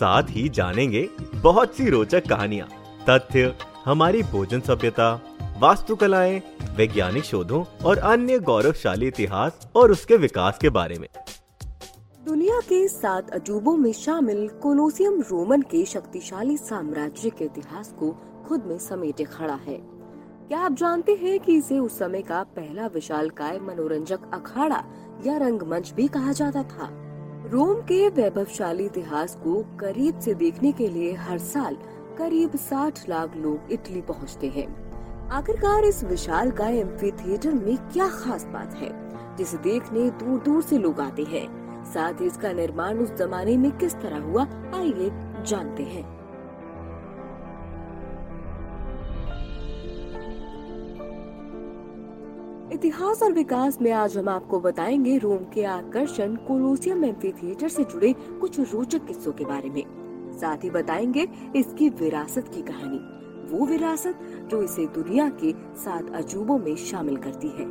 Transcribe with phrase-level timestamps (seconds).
[0.00, 2.68] साथ ही जानेंगे बहुत सी रोचक कहानियाँ,
[3.10, 3.54] तथ्य,
[3.84, 5.08] हमारी भोजन सभ्यता,
[5.58, 6.42] वास्तुकलाएँ,
[6.76, 11.08] वैज्ञानिक शोधों और अन्य गौरवशाली इतिहास और उसके विकास के बारे में।
[12.24, 18.10] दुनिया के सात अजूबों में शामिल कोलोसियम रोमन के शक्तिशाली साम्राज्य के इतिहास को
[18.48, 19.80] खुद में समेटे खड़ा है।
[20.48, 24.84] क्या आप जानते हैं कि इसे उस समय का पहला विशालकाय मनोरंजक अखाड़ा
[25.26, 27.09] या रंगमंच भी कहा जाता था?
[27.50, 31.76] रोम के वैभवशाली इतिहास को करीब से देखने के लिए हर साल
[32.18, 34.66] करीब 60 लाख लोग इटली पहुँचते हैं।
[35.28, 38.90] आखिरकार इस विशाल का एम्फी थिएटर में क्या खास बात है,
[39.36, 41.84] जिसे देखने दूर दूर से लोग आते हैं?
[41.84, 45.10] साथ ही इसका निर्माण उस जमाने में किस तरह हुआ, आइए
[45.44, 46.19] जानते हैं।
[52.80, 57.84] इतिहास और विकास में आज हम आपको बताएँगे रोम के आकर्षण कोलोसियम एम्फी थिएटर से
[57.84, 59.82] जुड़े कुछ रोचक किस्सों के बारे में।
[60.32, 62.98] साथ ही बताएँगे इसकी विरासत की कहानी।
[63.50, 67.66] वो विरासत जो इसे दुनिया के सात अजूबों में शामिल करती है।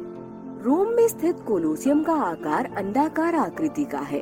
[0.64, 4.22] रोम में स्थित कोलोसियम का आकार अंडाकार आकृति का है,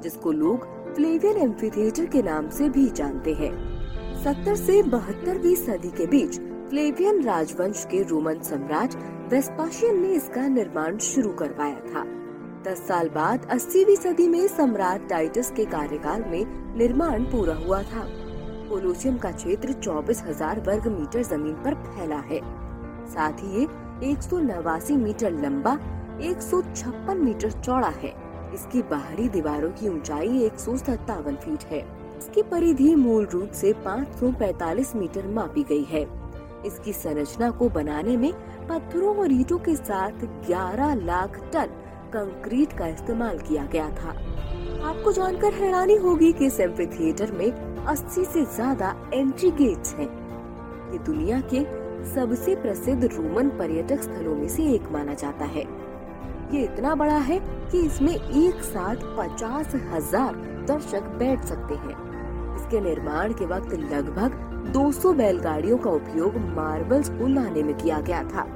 [0.00, 3.52] जिसको लोग फ्लेवियन एम्फी थिएटर के नाम से भी जानते हैं।
[4.24, 8.94] सत्तर से बहत्तरवीं सदी के बीच फ्लेवियन राजवंश के रोमन सम्राट
[9.30, 12.02] वेस्पाशियन ने इसका निर्माण शुरू करवाया था।
[12.64, 18.04] दस साल बाद 80वीं सदी में सम्राट टाइटस के कार्यकाल में निर्माण पूरा हुआ था।
[18.68, 22.40] कोलोसियम का क्षेत्र चौबीस हज़ार वर्ग मीटर ज़मीन पर फैला है।
[23.08, 23.66] साथ ही ये
[24.10, 25.74] एक सौ नवासी मीटर लंबा,
[26.22, 28.14] एक सौ छप्पन मीटर चौड़ा है।
[28.54, 30.60] इसकी बाहरी दीवारों की ऊंचाई एक
[31.36, 31.84] फीट है।
[32.18, 36.06] इसकी परिधि मूल रूप से 545 मीटर मापी गई है।
[36.66, 38.32] इसकी संरचना को बनाने में
[38.68, 41.66] पत्थरों और ईटों के साथ 11 लाख टन
[42.12, 44.10] कंक्रीट का इस्तेमाल किया गया था।
[44.88, 47.50] आपको जानकर हैरानी होगी कि इस थिएटर में
[47.86, 50.08] 80 से ज़्यादा एंट्री गेट्स हैं।
[50.92, 51.64] ये दुनिया के
[52.04, 55.64] सबसे प्रसिद्ध रोमन पर्यटक स्थलों में से एक माना जाता है।
[56.54, 60.34] ये इतना बड़ा है कि इसमें एक साथ पचास हज़ार
[60.68, 61.96] दर्शक बैठ सकते हैं।
[62.56, 68.22] इसके निर्माण के वक्त लगभग 200 बैलगाड़ियों का उपयोग मार्बल्स को लाने में किया गया
[68.24, 68.46] था।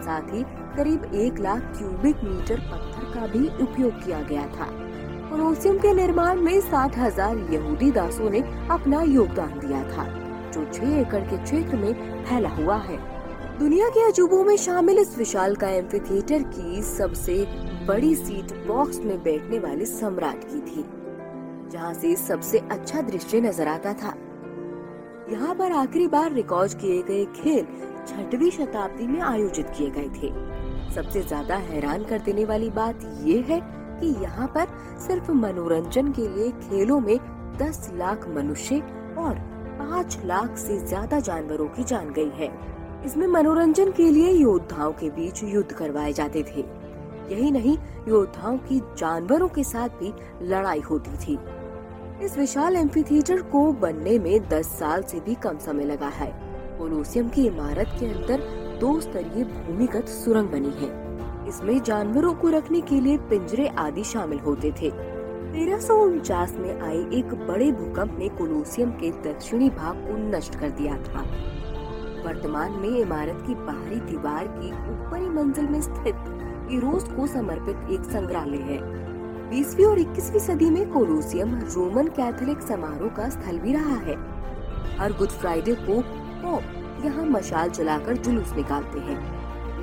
[0.00, 0.42] साथ ही
[0.76, 4.66] करीब एक लाख क्यूबिक मीटर पत्थर का भी उपयोग किया गया था।
[5.30, 10.04] कोलोसियम के निर्माण में साठ हज़ार यहूदी दासों ने अपना योगदान दिया था,
[10.52, 12.98] जो छह एकड़ के क्षेत्र में फैला हुआ है।
[13.58, 17.34] दुनिया के अजूबों में शामिल इस विशाल का एम्फी थिएटर की सबसे
[17.86, 20.84] बड़ी सीट बॉक्स में बैठने वाले सम्राट की थी,
[21.72, 24.14] जहाँ से सबसे अच्छा दृश्य नज़र आता था।
[25.30, 27.66] यहाँ पर आखिरी बार रिकॉर्ड किए गए खेल
[28.06, 30.30] छठवी शताब्दी में आयोजित किए गए थे।
[30.94, 33.60] सबसे ज़्यादा हैरान कर देने वाली बात ये है
[34.00, 34.66] कि यहाँ पर
[34.98, 37.18] सिर्फ़ मनोरंजन के लिए खेलों में
[37.58, 38.78] 10 लाख मनुष्य
[39.18, 39.38] और
[39.80, 42.50] 5 लाख से ज़्यादा जानवरों की जान गई है।
[43.06, 46.64] इसमें मनोरंजन के लिए योद्धाओं के बीच युद्ध करवाए जाते थे।
[47.30, 47.76] यही नहीं,
[48.08, 50.12] योद्धाओं की जानवरों के साथ भी
[50.44, 51.38] लड़ाई होती थी।
[52.22, 56.26] इस विशाल एम्फी थिएटर को बनने में 10 साल से भी कम समय लगा है।
[56.78, 58.40] कोलोसियम की इमारत के अंदर
[58.80, 64.38] दो स्तरीय भूमिगत सुरंग बनी है। इसमें जानवरों को रखने के लिए पिंजरे आदि शामिल
[64.38, 64.90] होते थे।
[65.50, 65.78] तेरह
[66.58, 71.22] में आई एक बड़े भूकंप ने कोलोसियम के दक्षिणी भाग को नष्ट कर दिया था।
[72.26, 76.14] वर्तमान में इमारत की बाहरी दीवार की ऊपरी मंजिल में स्थित
[76.72, 79.07] इरोस को समर्पित एक संग्रहालय है।
[79.50, 84.16] बीसवीं और इक्कीसवीं सदी में कोलोसियम रोमन कैथोलिक समारोह का स्थल भी रहा है।
[84.98, 86.00] हर गुड फ्राइडे को
[86.42, 89.16] पोप यहाँ मशाल जलाकर जुलूस निकालते हैं।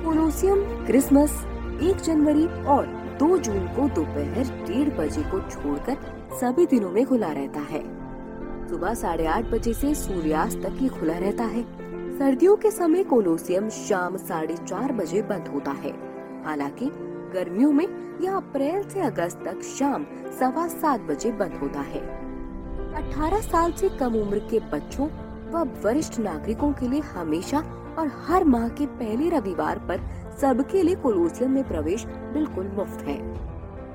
[0.04, 1.46] कोलोसियम क्रिसमस,
[1.82, 2.86] एक जनवरी और
[3.18, 5.96] दो जून को दोपहर डेढ़ बजे को छोड़कर
[6.40, 7.82] सभी दिनों में खुला रहता है।
[8.68, 11.62] सुबह साढ़े आठ बजे से सूर्यास्त तक ही खुला रहता है।
[12.18, 15.92] सर्दियों के समय कोलोसियम शाम साढ़े चार बजे बंद होता है।
[16.44, 16.90] हालाँकि
[17.36, 17.86] गर्मियों में
[18.20, 20.04] यह अप्रैल से अगस्त तक शाम
[20.40, 22.00] सवा सात बजे बंद होता है।
[22.96, 25.08] 18 साल से कम उम्र के बच्चों
[25.50, 27.58] व वरिष्ठ नागरिकों के लिए हमेशा
[27.98, 30.00] और हर माह के पहले रविवार पर
[30.40, 33.18] सबके लिए कोलोसियम में प्रवेश बिल्कुल मुफ़्त है।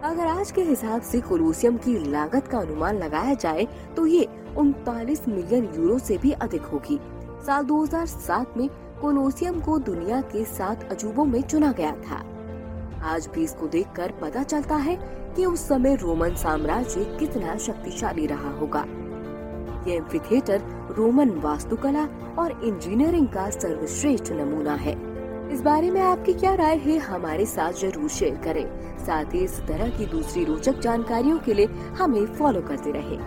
[0.03, 4.27] अगर आज के हिसाब से कोलोसियम की लागत का अनुमान लगाया जाए तो ये
[4.57, 6.99] उनतालीस मिलियन यूरो से भी अधिक होगी।
[7.45, 8.67] साल 2007 में
[9.01, 12.23] कोलोसियम को दुनिया के सात अजूबों में चुना गया था।
[13.03, 14.95] आज भी इसको देखकर पता चलता है
[15.35, 18.83] कि उस समय रोमन साम्राज्य कितना शक्तिशाली रहा होगा।
[19.87, 20.61] ये एम्फीथिएटर
[20.97, 22.03] रोमन वास्तुकला
[22.39, 24.93] और इंजीनियरिंग का सर्वश्रेष्ठ नमूना है।
[25.53, 28.65] इस बारे में आपकी क्या राय है हमारे साथ ज़रूर शेयर करें।
[29.05, 31.65] साथ ही इस तरह की दूसरी रोचक जानकारियों के लिए
[31.97, 33.17] हमें फॉलो करते रहें।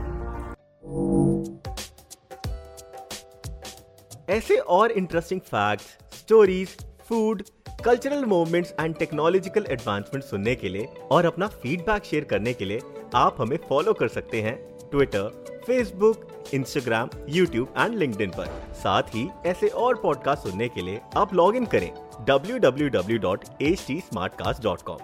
[4.28, 6.76] ऐसे और interesting facts, stories
[7.08, 7.42] food
[7.84, 12.80] cultural movements and technological advancement सुनने के लिए और अपना फीडबैक शेयर करने के लिए
[13.14, 14.56] आप हमें फॉलो कर सकते हैं
[14.90, 21.00] Twitter Facebook Instagram YouTube and link पर। साथ ही ऐसे और पॉडकास्ट सुनने के लिए
[21.16, 21.92] आप लॉग इन करें
[22.30, 24.98] www.htsmartcast.com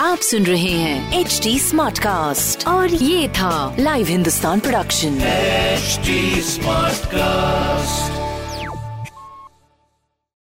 [0.00, 5.18] आप सुन रहे हैं एच डी स्मार्ट कास्ट और ये था live Hindustan production
[6.42, 8.21] smart cast